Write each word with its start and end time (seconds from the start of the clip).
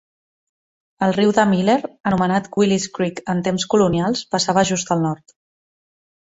El 1.07 1.13
riu 1.17 1.33
de 1.39 1.45
Miller, 1.49 1.75
anomenat 2.13 2.49
Willis 2.63 2.89
Creek 2.97 3.23
en 3.35 3.45
temps 3.51 3.69
colonials, 3.77 4.27
passava 4.35 4.67
just 4.75 4.99
al 4.99 5.09
nord. 5.09 5.41